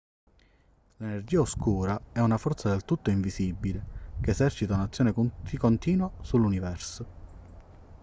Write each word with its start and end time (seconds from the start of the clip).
l'energia 0.97 1.39
oscura 1.41 2.01
è 2.11 2.17
una 2.17 2.39
forza 2.39 2.69
del 2.71 2.85
tutto 2.85 3.11
invisibile 3.11 4.15
che 4.19 4.31
esercita 4.31 4.73
un'azione 4.73 5.13
continua 5.13 6.11
sull'universo 6.21 7.05